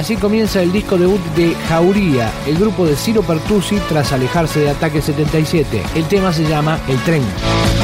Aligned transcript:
Así 0.00 0.16
comienza 0.16 0.62
el 0.62 0.72
disco 0.72 0.96
debut 0.96 1.20
de 1.36 1.54
Jauría, 1.68 2.32
el 2.46 2.56
grupo 2.56 2.86
de 2.86 2.96
Ciro 2.96 3.20
Pertusi 3.20 3.76
tras 3.86 4.12
alejarse 4.12 4.60
de 4.60 4.70
Ataque 4.70 5.02
77. 5.02 5.82
El 5.94 6.04
tema 6.06 6.32
se 6.32 6.48
llama 6.48 6.78
El 6.88 6.96
tren. 7.00 7.22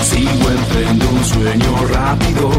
Sigo 0.02 0.30
entre 0.30 1.06
un 1.08 1.22
sueño 1.22 1.76
rápido. 1.92 2.52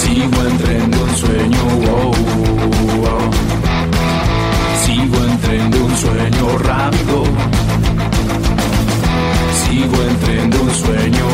Sigo 0.00 0.42
entre 0.48 0.82
un 0.84 1.16
sueño. 1.16 1.64
wow, 1.84 2.12
wow. 2.96 3.30
Sigo 4.86 5.18
entre 5.26 5.80
un 5.82 5.96
sueño 5.98 6.58
rápido. 6.60 7.24
Sigo 9.68 10.02
entre 10.02 10.44
un 10.44 10.74
sueño. 10.74 11.28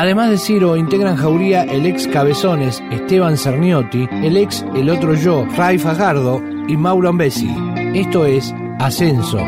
Además 0.00 0.30
de 0.30 0.38
Ciro, 0.38 0.78
integran 0.78 1.14
Jauría 1.14 1.62
el 1.64 1.84
ex 1.84 2.08
Cabezones, 2.08 2.82
Esteban 2.90 3.36
Cerniotti, 3.36 4.08
el 4.10 4.38
ex 4.38 4.64
El 4.74 4.88
Otro 4.88 5.12
Yo, 5.12 5.44
Ray 5.58 5.76
Fajardo 5.76 6.42
y 6.66 6.74
Mauro 6.78 7.10
Ambesi. 7.10 7.54
Esto 7.94 8.24
es 8.24 8.54
Ascenso. 8.78 9.40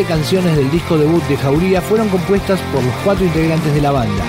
13 0.00 0.08
canciones 0.08 0.56
del 0.56 0.70
disco 0.70 0.96
debut 0.96 1.22
de 1.24 1.36
Jauría 1.36 1.82
fueron 1.82 2.08
compuestas 2.08 2.58
por 2.72 2.82
los 2.82 2.94
cuatro 3.04 3.22
integrantes 3.24 3.74
de 3.74 3.82
la 3.82 3.90
banda. 3.90 4.24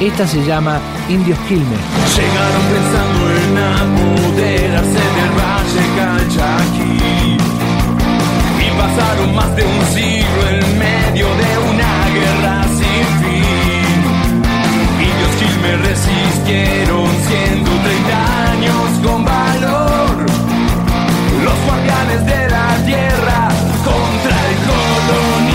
Esta 0.00 0.26
se 0.26 0.42
llama 0.42 0.80
Indios 1.08 1.38
Quilmes. 1.40 1.80
Llegaron 2.16 2.62
pensando 2.72 3.30
en 3.30 3.58
apoderarse 3.58 5.02
del 5.16 5.32
Valle 5.36 5.84
Calchaquí 5.96 7.36
y 8.64 8.70
pasaron 8.78 9.34
más 9.34 9.54
de 9.56 9.64
un 9.64 9.86
siglo 9.92 10.48
en 10.48 10.78
medio 10.78 11.26
de 11.26 11.58
una 11.68 11.92
guerra 12.14 12.62
sin 12.80 13.06
fin. 13.20 13.98
Indios 14.98 15.34
Quilmes 15.38 15.78
resistieron 15.88 17.06
130 17.28 18.50
años 18.50 18.86
con 19.04 19.24
valor, 19.26 20.26
los 21.44 21.56
guardianes 21.66 22.24
de 22.24 22.48
la 22.48 22.86
tierra. 22.86 23.15
alone 25.08 25.45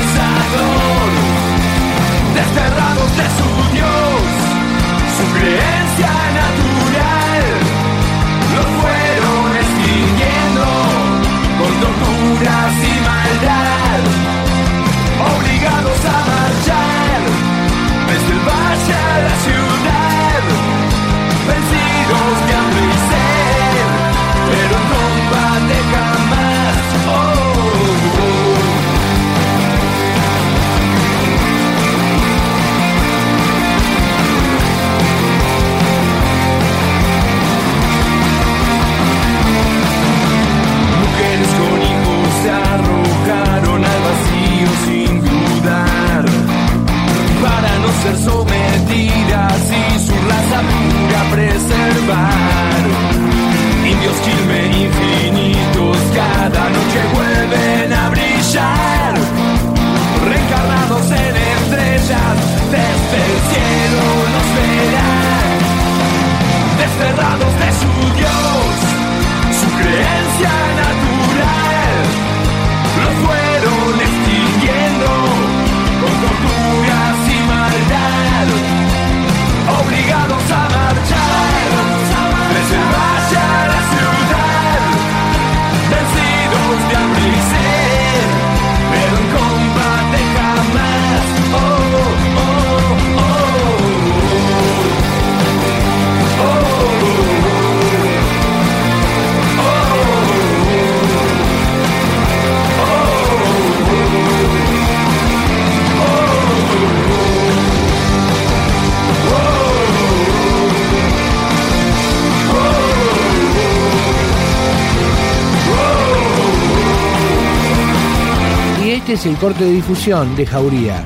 es 119.22 119.28
el 119.28 119.38
corte 119.38 119.66
de 119.66 119.74
difusión 119.74 120.36
de 120.36 120.48
Jauría. 120.48 121.04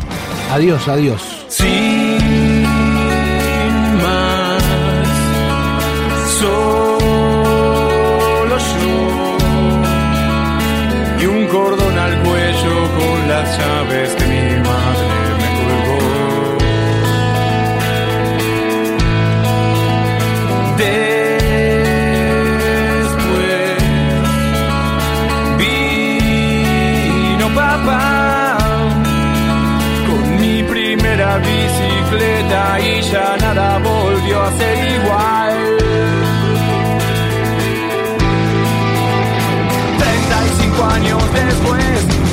Adiós, 0.53 0.87
adiós. 0.87 1.44
bicicleta 31.39 32.79
y 32.79 33.01
ya 33.01 33.37
nada 33.37 33.79
volvió 33.79 34.41
a 34.41 34.51
ser 34.57 34.91
igual. 34.93 35.77
35 39.97 40.85
años 40.85 41.33
después 41.33 42.24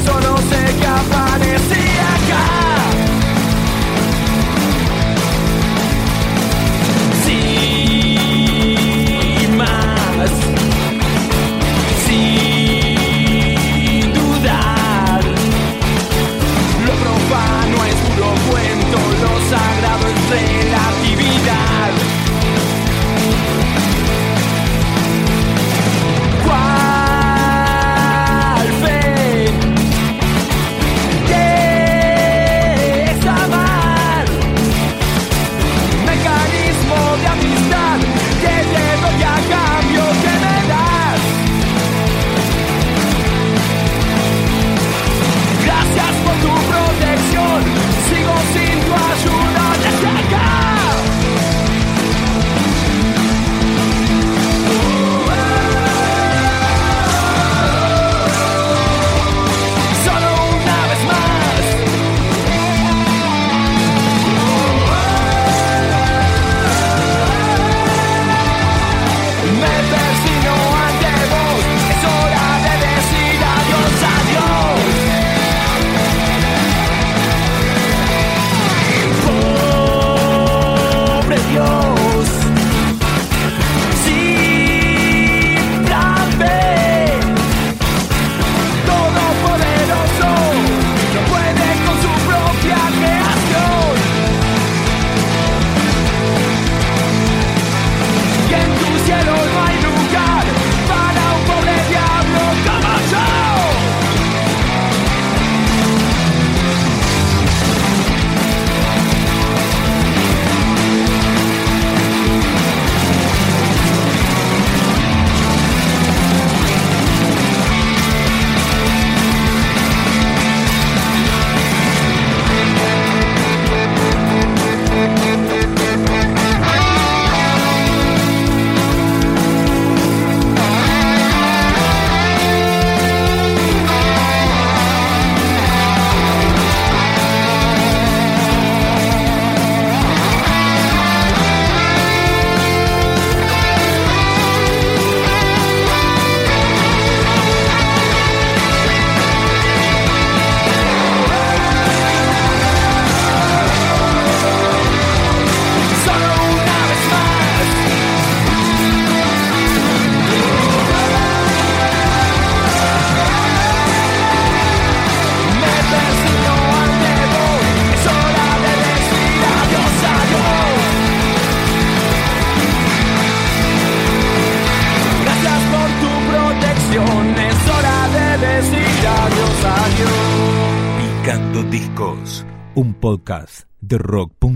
podcast 183.03 183.67
de 183.81 183.99
rock.com.ar. 183.99 184.53